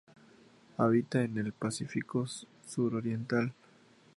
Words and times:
Habita 0.77 1.21
en 1.21 1.37
el 1.37 1.53
Pacífico 1.53 2.25
suroriental. 2.65 3.53